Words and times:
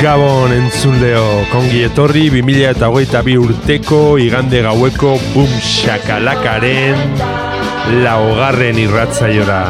Gabon 0.00 0.48
entzuleo, 0.48 1.42
kongi 1.52 1.82
etorri 1.84 2.30
2008 2.32 3.20
bi 3.26 3.34
urteko 3.36 3.98
igande 4.16 4.62
gaueko 4.64 5.10
boom 5.34 5.50
shakalakaren 5.60 6.96
laugarren 8.00 8.80
irratzaiora. 8.80 9.60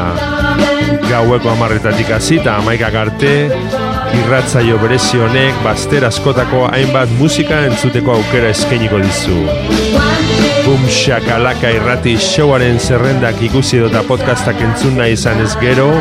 Gaueko 1.09 1.51
amarretatik 1.51 2.13
hasi 2.15 2.39
eta 2.39 2.55
amaikak 2.61 2.95
arte, 3.01 3.33
irratzaio 4.21 4.79
berezi 4.79 5.19
honek 5.19 5.59
baster 5.65 6.07
askotako 6.07 6.63
hainbat 6.69 7.11
musika 7.19 7.59
entzuteko 7.67 8.15
aukera 8.15 8.55
eskainiko 8.55 9.03
dizu. 9.03 9.41
Boom 10.63 10.87
shakalaka 10.87 11.75
irrati 11.75 12.15
showaren 12.31 12.79
zerrendak 12.79 13.43
ikusi 13.51 13.83
dota 13.83 14.07
podcastak 14.07 14.63
entzun 14.63 14.95
nahi 15.01 15.19
izan 15.19 15.43
ez 15.43 15.51
gero, 15.59 15.91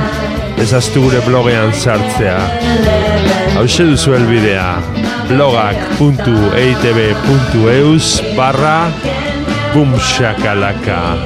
ezaztu 0.62 1.08
gure 1.08 1.26
blogean 1.26 1.74
sartzea. 1.74 2.99
Hau 3.60 3.68
duzu 3.68 4.16
elbidea 4.16 4.80
blogak.eitb.eus 5.28 8.06
barra 8.32 8.88
bumshakalaka. 9.74 11.20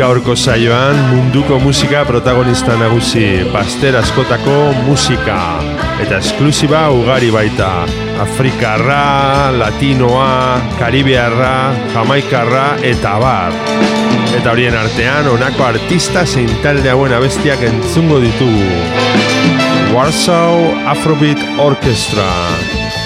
Gaurko 0.00 0.34
saioan 0.34 0.98
munduko 1.12 1.60
musika 1.62 2.02
protagonista 2.08 2.74
nagusi 2.74 3.46
Baster 3.54 3.94
askotako 4.02 4.74
musika 4.82 5.62
Eta 6.02 6.18
esklusiba 6.18 6.90
ugari 6.90 7.30
baita 7.30 7.86
Afrikarra, 8.26 9.54
Latinoa, 9.62 10.58
Karibiarra, 10.82 11.70
Jamaikarra 11.94 12.82
eta 12.82 13.14
bar 13.22 14.01
Eta 14.32 14.52
horien 14.52 14.74
artean, 14.74 15.28
honako 15.28 15.64
artista 15.66 16.24
zein 16.26 16.50
talde 16.64 16.90
hauen 16.90 17.12
abestiak 17.12 17.60
entzungo 17.68 18.18
ditugu. 18.22 18.68
Warsaw 19.92 20.88
Afrobeat 20.88 21.40
Orchestra, 21.60 22.28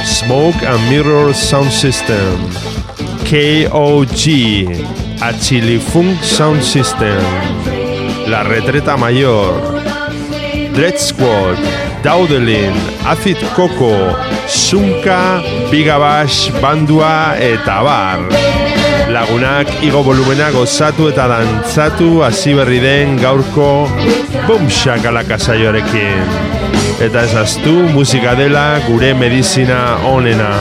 Smoke 0.06 0.62
and 0.62 0.88
Mirror 0.88 1.34
Sound 1.34 1.72
System, 1.74 2.46
KOG, 3.26 4.24
Achili 5.26 5.80
Funk 5.80 6.22
Sound 6.22 6.62
System, 6.62 7.18
La 8.30 8.44
Retreta 8.44 8.96
Mayor, 8.96 9.82
Dread 10.74 10.98
Squad, 10.98 11.58
Daudelin, 12.04 12.74
Acid 13.04 13.42
Coco, 13.56 14.14
Sunka, 14.46 15.42
Bigabash, 15.72 16.52
Bandua 16.62 17.34
eta 17.40 17.82
bar. 17.82 18.65
Lagunak 19.26 19.82
igo 19.82 20.04
volumena 20.06 20.52
gozatu 20.54 21.08
eta 21.10 21.24
dantzatu 21.26 22.20
hasi 22.22 22.52
berri 22.54 22.78
den 22.78 23.16
gaurko 23.18 23.88
bumxakalaka 24.46 25.34
saioarekin. 25.34 26.30
Eta 27.02 27.24
ezaztu 27.26 27.74
musika 27.96 28.36
dela 28.38 28.78
gure 28.86 29.10
medizina 29.18 29.82
onena. 30.14 30.54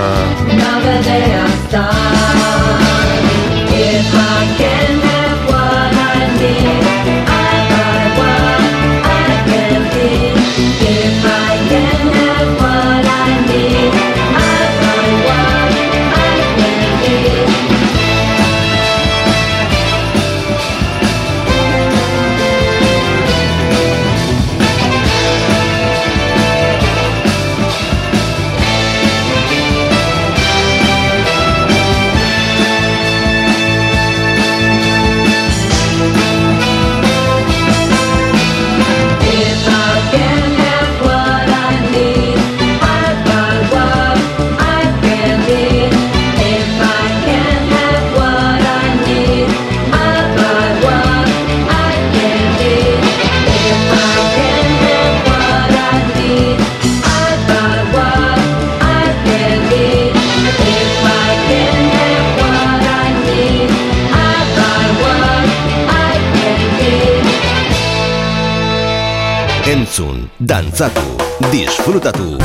Dantzatu, 70.46 71.02
disfrutatu, 71.50 72.38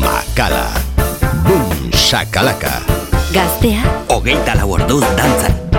makala, 0.00 0.72
bum, 1.44 1.92
shakalaka, 1.92 2.80
Gaztea. 3.32 3.84
hogeita 4.08 4.56
lau 4.56 4.72
orduz 4.72 5.04
dantzan. 5.20 5.75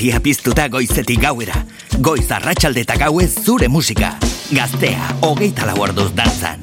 Irratia 0.00 0.20
piztuta 0.24 0.64
goizetik 0.72 1.20
gauera. 1.20 1.58
Goiz 2.00 2.24
arratsalde 2.32 2.86
eta 2.86 2.96
gauez 2.96 3.28
zure 3.44 3.68
musika. 3.68 4.14
Gaztea, 4.48 5.12
hogeita 5.28 5.68
lau 5.68 5.76
orduz 5.84 6.08
dantzan. 6.16 6.59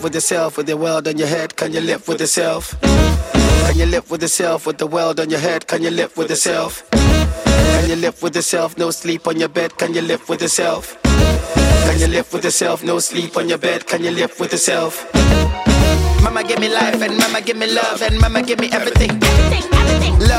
Live 0.00 0.04
with 0.04 0.14
yourself 0.14 0.56
with 0.56 0.66
the 0.66 0.76
world 0.78 1.06
on 1.08 1.18
your 1.18 1.28
head? 1.28 1.54
Can 1.56 1.74
you 1.74 1.80
live 1.82 2.08
with 2.08 2.20
yourself? 2.20 2.74
Can 2.80 3.76
you 3.76 3.84
live 3.84 4.10
with 4.10 4.22
yourself 4.22 4.66
with 4.66 4.78
the 4.78 4.86
world 4.86 5.20
on 5.20 5.28
your 5.28 5.38
head? 5.40 5.66
Can 5.66 5.82
you 5.82 5.90
live 5.90 6.16
with 6.16 6.30
yourself? 6.30 6.88
Can 6.90 7.90
you 7.90 7.96
live 7.96 8.22
with 8.22 8.34
yourself? 8.34 8.78
No 8.78 8.90
sleep 8.92 9.26
on 9.26 9.38
your 9.38 9.50
bed. 9.50 9.76
Can 9.76 9.92
you 9.92 10.00
live 10.00 10.26
with 10.26 10.40
yourself? 10.40 10.96
Can 11.02 12.00
you 12.00 12.06
live 12.06 12.32
with 12.32 12.44
yourself? 12.44 12.82
No 12.82 12.98
sleep 12.98 13.36
on 13.36 13.50
your 13.50 13.58
bed. 13.58 13.86
Can 13.86 14.02
you 14.02 14.10
live 14.10 14.40
with 14.40 14.52
yourself? 14.52 15.04
Mama 16.22 16.44
give 16.44 16.60
me 16.60 16.72
life 16.72 17.02
and 17.02 17.18
mama 17.18 17.42
give 17.42 17.58
me 17.58 17.66
love 17.66 18.00
and 18.00 18.18
mama 18.18 18.42
give 18.42 18.58
me 18.58 18.70
everything. 18.72 19.69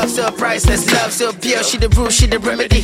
Love 0.02 0.10
so 0.10 0.30
priceless, 0.32 0.92
love 0.92 1.12
so 1.12 1.32
pure. 1.32 1.62
She 1.62 1.78
the 1.78 1.88
root, 1.90 2.12
she 2.12 2.26
the 2.26 2.40
remedy. 2.40 2.82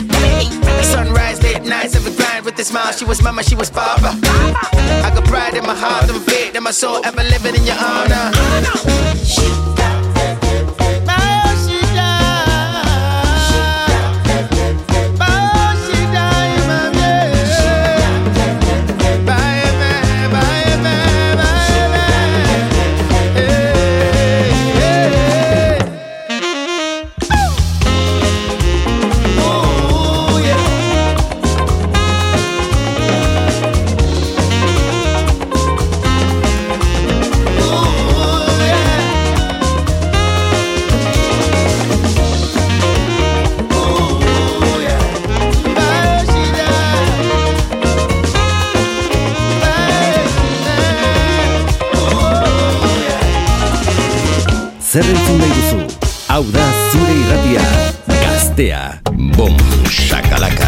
Sunrise, 0.85 1.43
late 1.43 1.65
nights, 1.65 1.97
every 1.97 2.15
grind 2.15 2.45
with 2.45 2.57
a 2.61 2.65
smile. 2.65 2.93
She 2.93 3.05
was 3.05 3.21
mama, 3.21 3.43
she 3.43 3.57
was 3.57 3.71
papa. 3.71 4.17
I 4.23 5.11
got 5.13 5.25
pride 5.25 5.57
in 5.57 5.67
my 5.67 5.75
heart 5.75 6.09
and 6.09 6.23
faith 6.23 6.55
in 6.55 6.63
my 6.63 6.71
soul, 6.71 7.05
ever 7.05 7.25
living 7.25 7.57
in 7.57 7.67
your 7.67 7.75
honor. 7.75 9.78
Zer 54.99 55.11
entzun 55.15 55.37
nahi 55.39 55.51
duzu? 55.55 55.83
Hau 56.27 56.41
da 56.55 56.65
zure 56.91 57.15
irratia. 57.21 57.63
Gaztea. 58.09 58.83
Bom, 59.37 59.55
shakalaka. 59.87 60.68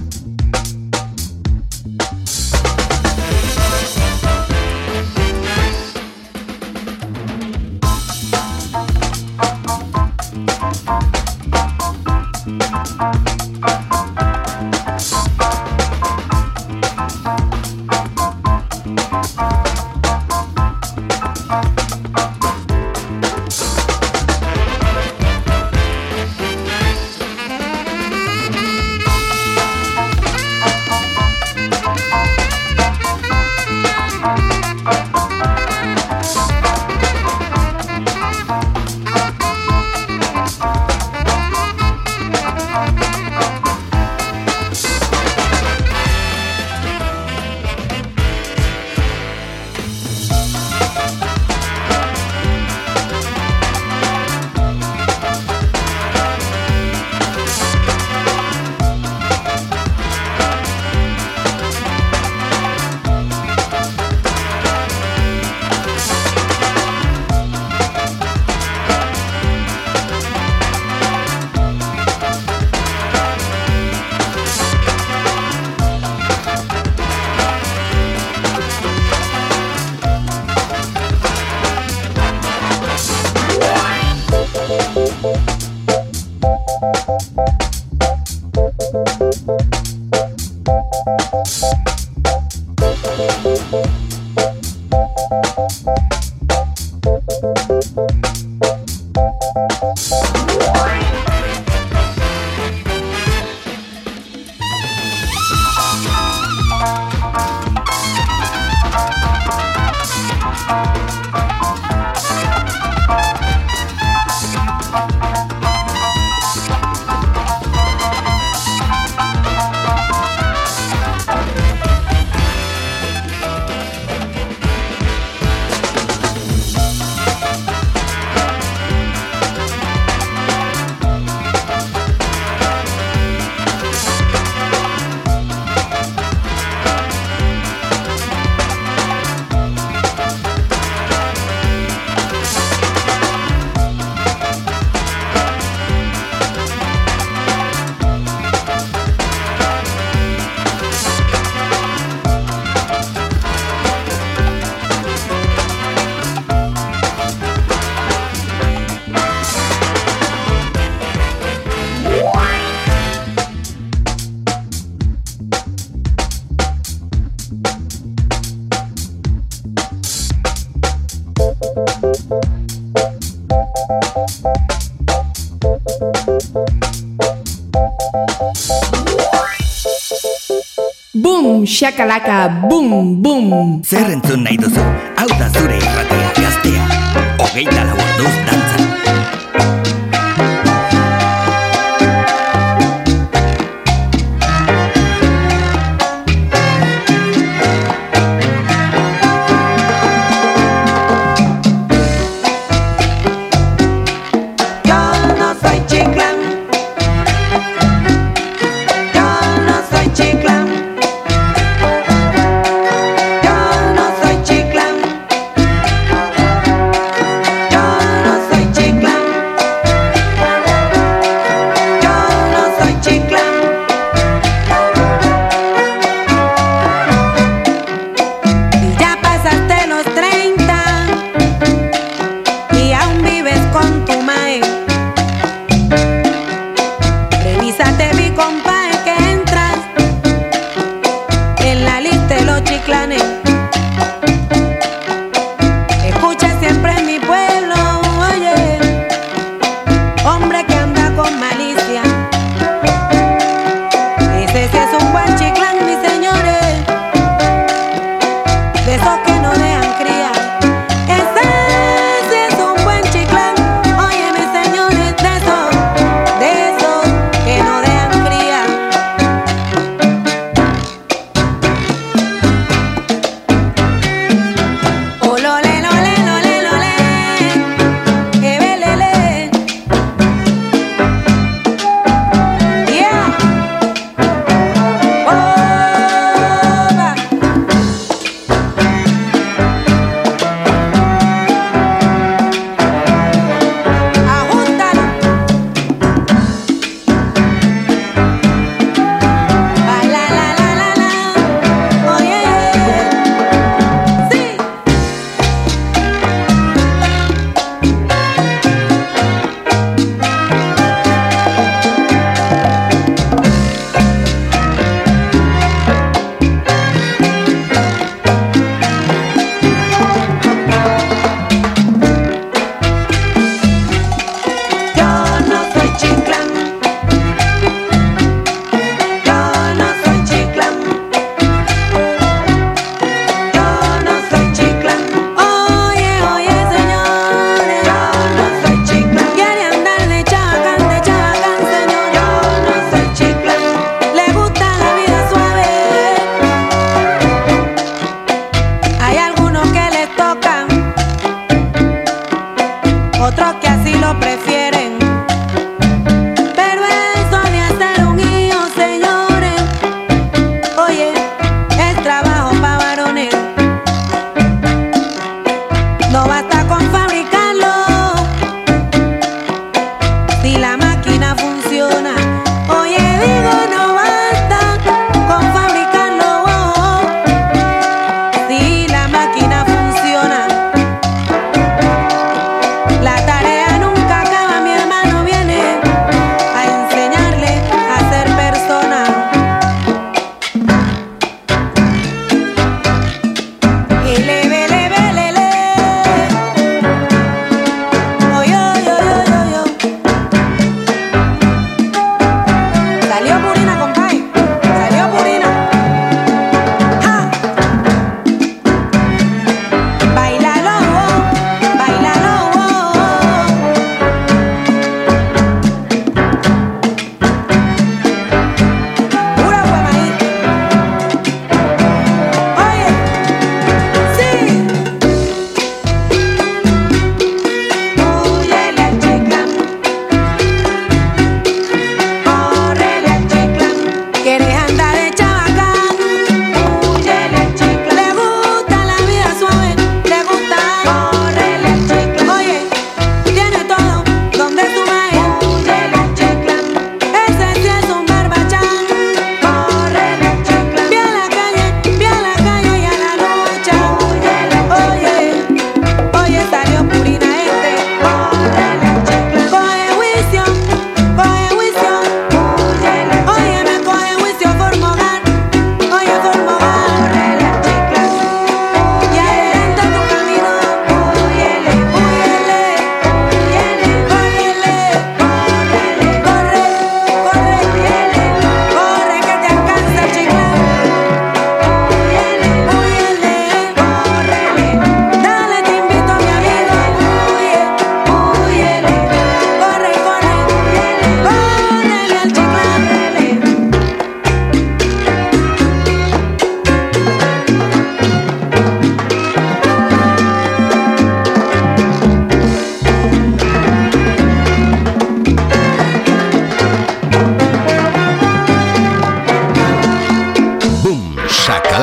Boom, 181.13 181.65
shakalaka, 181.65 182.49
boom, 182.67 183.21
boom. 183.21 183.81
Zer 183.85 184.09
entzun 184.09 184.41
nahi 184.41 184.57
duzu? 184.57 184.81
Hau 185.19 185.27
da 185.29 185.47
zure 185.53 185.77
irratia 185.77 186.10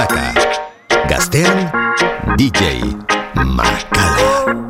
Makala. 0.09 0.33
Gaztean, 1.09 1.68
DJ 2.37 2.81
Makala. 3.37 4.67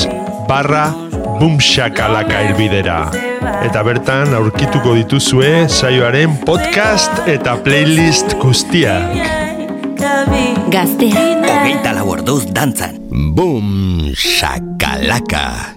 barra 0.48 0.86
bumxakalaka 1.36 2.40
elbidera. 2.46 3.12
Eta 3.66 3.82
bertan 3.84 4.32
aurkituko 4.38 4.94
dituzue 4.96 5.68
saioaren 5.68 6.40
podcast 6.48 7.12
eta 7.28 7.60
playlist 7.60 8.32
guztiak. 8.40 9.12
Gaztea. 10.72 11.44
Hogeita 11.44 11.92
lau 11.92 12.16
orduz 12.16 12.48
dantzan. 12.48 12.96
Boom 13.36 14.08
shakalaka. 14.16 15.71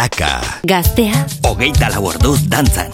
Shakalaka. 0.00 0.40
Gaztea. 0.64 1.26
Hogeita 1.42 1.90
lau 1.90 2.06
orduz 2.06 2.48
dantzan. 2.48 2.92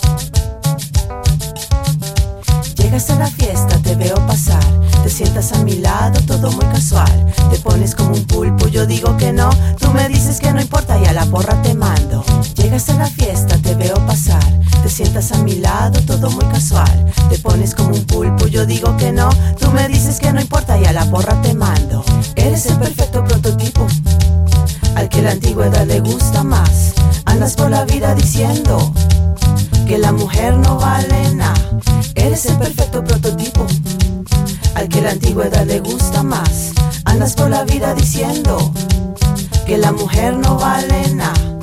Llegas 2.77 3.11
a 3.11 3.17
la 3.17 3.27
fiesta, 3.27 3.79
te 3.83 3.95
veo 3.95 4.15
pasar. 4.27 4.65
Te 5.03 5.11
sientas 5.11 5.53
a 5.53 5.63
mi 5.63 5.79
lado, 5.79 6.21
todo 6.27 6.51
muy 6.53 6.67
casual. 6.67 7.33
Te 7.51 7.59
pones 7.59 7.95
como 7.95 8.15
un 8.15 8.25
pulpo, 8.25 8.69
yo 8.69 8.87
digo 8.87 9.17
que 9.17 9.33
no. 9.33 9.51
Tú 9.79 9.91
me 9.93 10.09
dices 10.09 10.41
que 10.41 10.53
no 10.53 10.61
importa 10.61 10.99
y 10.99 11.05
a 11.07 11.13
la 11.13 11.25
porra 11.27 11.61
te 11.63 11.75
mando. 11.75 12.25
Llegas 12.57 12.89
a 12.89 12.95
la 12.95 13.07
fiesta, 13.07 13.57
te 13.59 13.75
veo 13.75 13.95
pasar. 14.07 14.45
Te 14.83 14.89
sientas 14.89 15.33
a 15.33 15.39
mi 15.39 15.57
lado, 15.57 16.01
todo 16.03 16.31
muy 16.31 16.45
casual. 16.47 17.13
Te 17.31 17.39
pones 17.39 17.75
como 17.75 17.91
un 17.91 18.05
pulpo, 18.05 18.47
yo 18.47 18.67
digo 18.67 18.97
que 18.97 19.13
no. 19.13 19.29
Tú 19.61 19.71
me 19.71 19.89
dices 19.89 20.19
que 20.19 20.33
no 20.33 20.41
importa 20.41 20.79
y 20.79 20.85
a 20.85 20.93
la 20.93 21.05
porra 21.11 21.41
te 21.43 21.55
mando. 21.55 22.05
Eres 22.35 22.67
el 22.67 22.79
perfecto 22.79 23.25
prototipo. 23.25 23.87
Al 24.97 25.11
que 25.11 25.21
la 25.21 25.33
antigüedad 25.33 25.87
le 25.87 26.01
gusta 26.01 26.43
más. 26.43 26.95
Andas 27.27 27.55
por 27.55 27.71
la 27.71 27.85
vida 27.85 28.15
diciendo 28.15 28.95
que 29.87 29.99
la 29.99 30.11
mujer 30.11 30.57
no 30.57 30.79
vale 30.79 31.35
nada. 31.35 31.55
Eres 32.15 32.47
el 32.47 32.57
perfecto 32.57 33.05
prototipo. 33.05 33.67
Al 34.75 34.89
que 34.89 35.03
la 35.03 35.11
antigüedad 35.11 35.67
le 35.67 35.81
gusta 35.81 36.23
más. 36.23 36.73
Andas 37.05 37.35
por 37.35 37.51
la 37.51 37.65
vida 37.65 37.95
diciendo 37.95 38.73
que 39.67 39.77
la 39.77 39.93
mujer 39.93 40.35
no 40.39 40.57
vale 40.57 41.15
nada. 41.15 41.56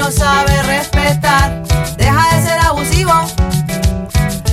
No 0.00 0.10
sabes 0.10 0.66
respetar. 0.66 1.62
Deja 1.98 2.24
de 2.34 2.42
ser 2.42 2.58
abusivo. 2.64 3.12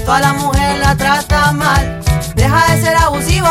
Toda 0.05 0.19
la 0.19 0.33
mujer 0.33 0.77
la 0.79 0.93
trata 0.95 1.53
mal. 1.53 2.01
Deja 2.35 2.61
de 2.69 2.81
ser 2.81 2.97
abusivo. 2.97 3.49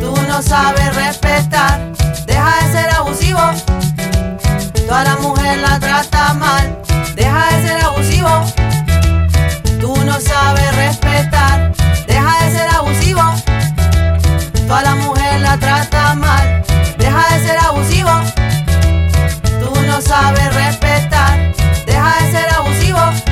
Tú 0.00 0.12
no 0.28 0.42
sabes 0.42 0.94
respetar. 0.96 1.78
Deja 2.26 2.52
de 2.60 2.72
ser 2.72 2.90
abusivo. 2.96 3.40
Toda 4.88 5.04
la 5.04 5.16
mujer 5.18 5.58
la 5.58 5.78
trata 5.78 6.34
mal. 6.34 6.82
Deja 7.14 7.42
de 7.52 7.68
ser 7.68 7.84
abusivo. 7.84 8.32
Tú 9.80 9.94
no 10.04 10.20
sabes 10.20 10.74
respetar. 10.74 11.72
Deja 12.08 12.44
de 12.44 12.50
ser 12.56 12.68
abusivo. 12.74 13.22
Toda 14.66 14.82
la 14.82 14.94
mujer 14.96 15.40
la 15.40 15.56
trata 15.58 16.14
mal. 16.14 16.64
Deja 16.98 17.22
de 17.30 17.46
ser 17.46 17.58
abusivo. 17.58 18.49
Sabes 20.00 20.54
respetar. 20.54 21.52
Deja 21.84 22.14
de 22.20 22.30
ser 22.30 22.54
abusivo. 22.54 23.29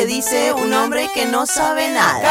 que 0.00 0.06
dice 0.06 0.54
un 0.54 0.72
hombre 0.72 1.10
que 1.12 1.26
no 1.26 1.44
sabe 1.44 1.90
nada. 1.90 2.22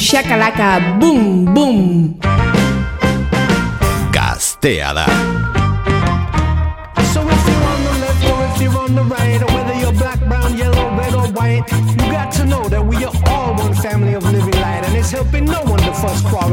shakalaka 0.00 0.98
boom 0.98 1.44
boom. 1.54 2.14
Gaztea 4.10 4.94
da. 4.94 5.06
So 7.12 7.20
if 7.28 7.42
you're 7.48 7.64
on 7.72 7.80
the 7.84 7.94
left 8.00 8.24
or 8.24 8.40
if 8.48 8.62
you're 8.62 8.78
on 8.78 8.94
the 8.94 9.04
right, 9.04 9.42
or 9.42 9.50
whether 9.54 9.74
you're 9.74 9.92
black, 9.92 10.20
brown, 10.26 10.56
yellow, 10.56 10.96
red 10.96 11.14
or 11.14 11.28
white, 11.32 11.64
you 11.70 12.10
got 12.10 12.32
to 12.32 12.44
know 12.46 12.68
that 12.68 12.84
we 12.84 13.04
are 13.04 13.12
all 13.26 13.54
one 13.54 13.74
family 13.74 14.14
of 14.14 14.24
living 14.24 14.58
light, 14.64 14.84
and 14.86 14.96
it's 14.96 15.10
helping 15.10 15.44
no 15.44 15.62
one 15.64 15.80
to 15.80 15.92
fuss, 15.92 16.22
crawl. 16.22 16.49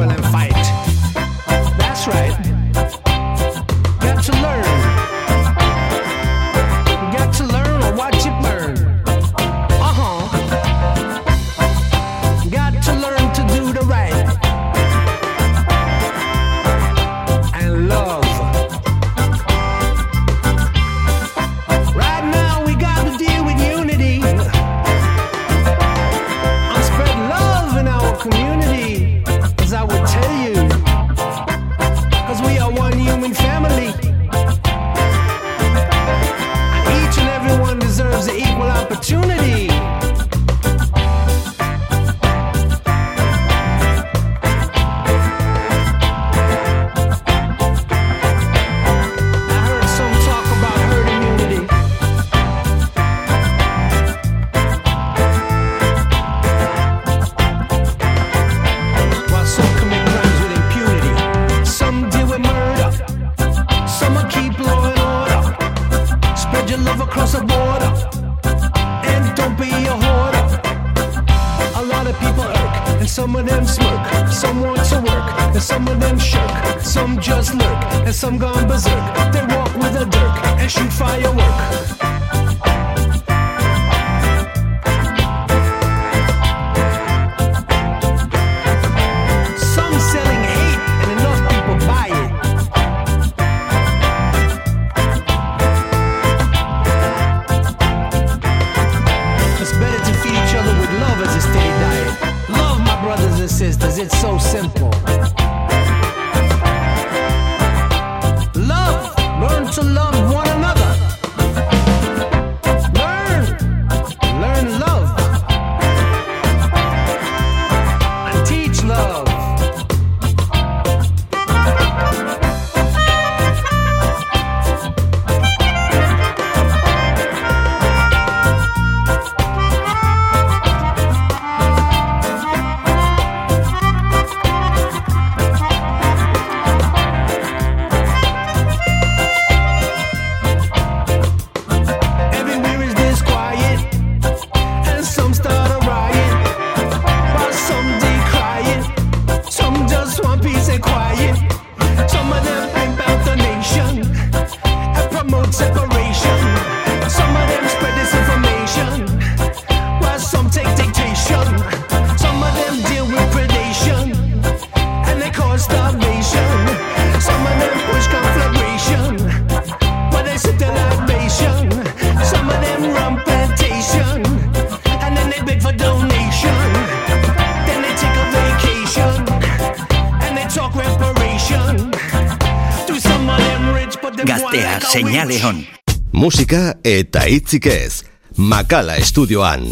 Gijón. 185.38 185.68
Música 186.12 186.80
eta 186.84 187.28
itzikez. 187.30 188.06
Makala 188.38 188.98
estudioan. 188.98 189.70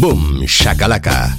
Boom, 0.00 0.42
shakalaka. 0.46 1.38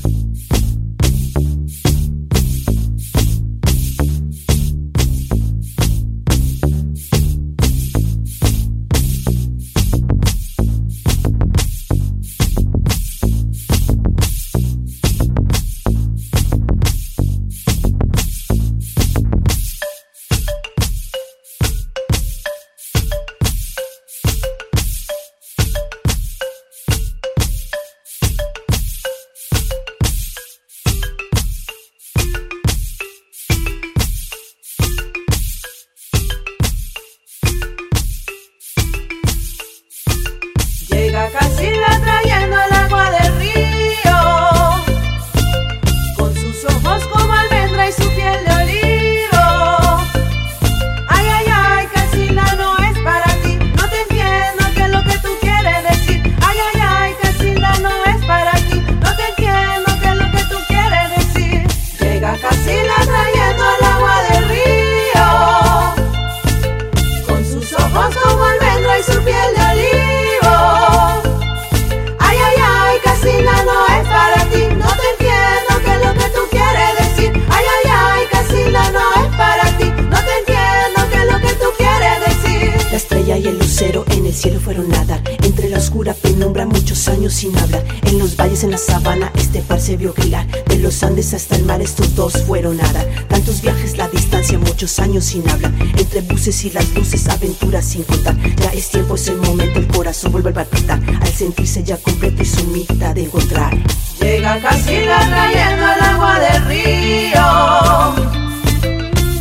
sin 95.34 95.50
hablar. 95.50 95.72
Entre 95.98 96.22
buses 96.22 96.64
y 96.64 96.70
las 96.70 96.88
luces, 96.94 97.28
aventuras 97.28 97.86
sin 97.86 98.04
contar. 98.04 98.36
Ya 98.58 98.70
es 98.72 98.90
tiempo, 98.90 99.16
es 99.16 99.28
el 99.30 99.38
momento, 99.38 99.80
el 99.80 99.88
corazón 99.88 100.32
vuelve 100.32 100.52
a 100.52 100.54
palpitar. 100.54 101.00
Al 101.22 101.28
sentirse 101.28 101.84
ya 101.84 101.98
completo 101.98 102.44
y 102.44 102.46
su 102.46 102.64
mitad 102.68 103.16
de 103.16 103.24
encontrar. 103.24 103.76
Llega 104.20 104.60
Casila 104.60 105.20
trayendo 105.28 105.86
el 105.92 106.02
agua 106.12 106.40
del 106.40 106.66
río. 106.66 107.46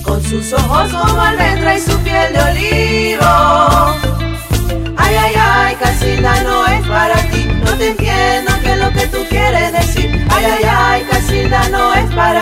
Con 0.03 0.23
sus 0.25 0.53
ojos 0.55 0.91
como 0.93 1.21
almendra 1.21 1.77
y 1.77 1.81
su 1.81 1.97
piel 1.99 2.33
de 2.33 2.41
olivo. 2.41 3.27
Ay, 4.97 5.15
ay, 5.25 5.35
ay, 5.37 5.77
Casilda 5.77 6.43
no 6.43 6.67
es 6.69 6.87
para 6.89 7.17
ti. 7.29 7.45
No 7.65 7.77
te 7.77 7.89
entiendo 7.89 8.53
qué 8.63 8.73
es 8.73 8.79
lo 8.79 8.91
que 8.93 9.07
tú 9.09 9.19
quieres 9.29 9.73
decir. 9.73 10.27
Ay, 10.31 10.45
ay, 10.57 10.65
ay, 10.65 11.03
Casilda 11.11 11.69
no 11.69 11.93
es 11.93 12.15
para 12.15 12.42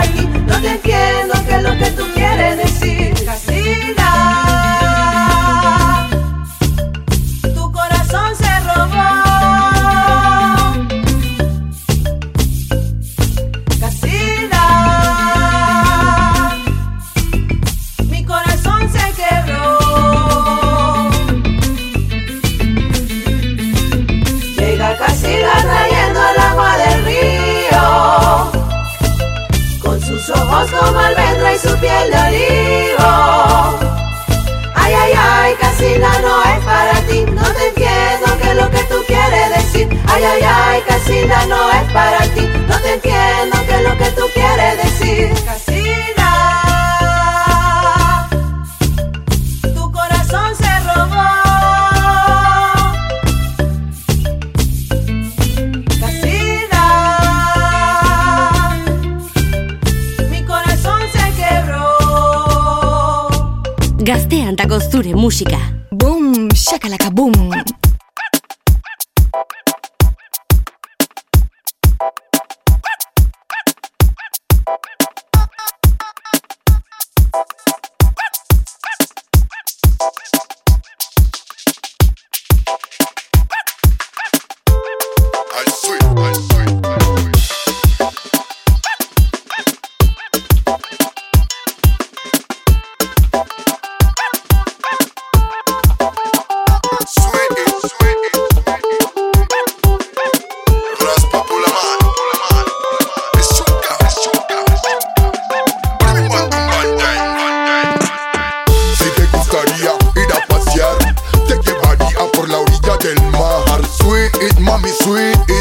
sweet. 115.03 115.60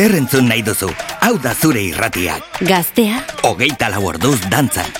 zer 0.00 0.14
entzun 0.16 0.46
nahi 0.48 0.62
duzu, 0.64 0.88
hau 1.26 1.34
da 1.44 1.52
zure 1.52 1.82
irratia. 1.90 2.38
Gaztea. 2.64 3.20
Ogeita 3.50 3.92
laborduz 3.92 4.38
dantzan. 4.48 4.99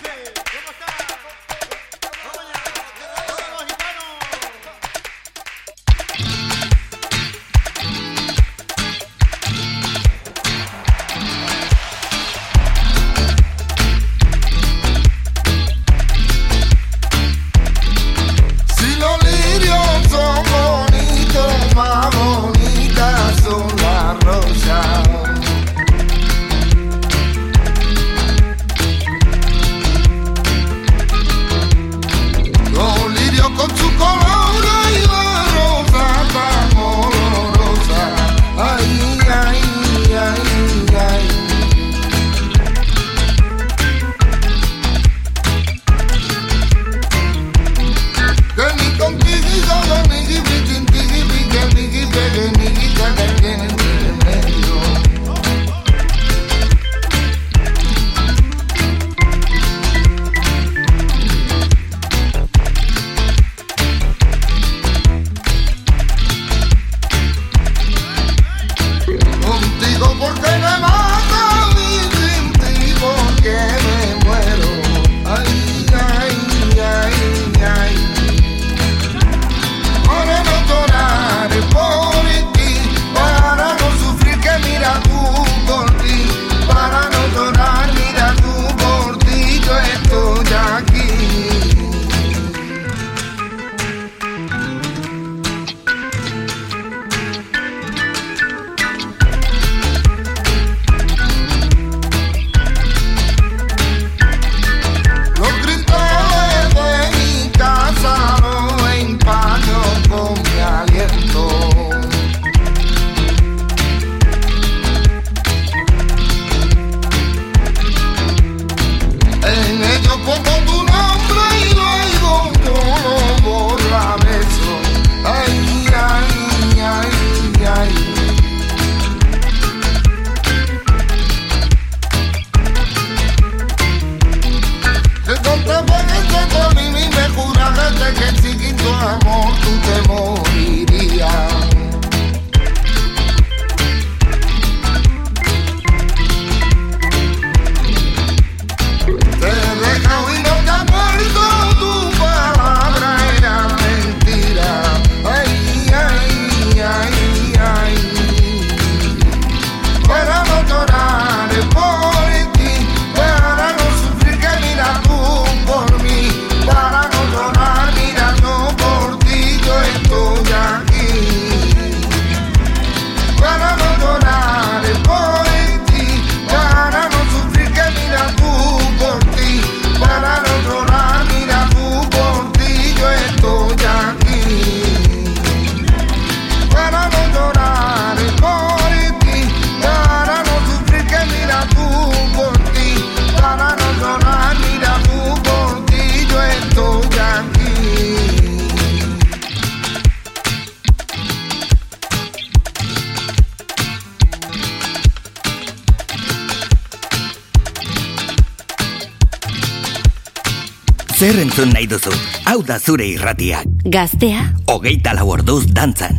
Hau 212.51 212.64
da 212.66 212.80
zure 212.82 213.05
irratia. 213.07 213.61
Gaztea. 213.94 214.40
Ogeita 214.74 215.12
lau 215.14 215.28
orduz 215.36 215.68
dantzan. 215.70 216.18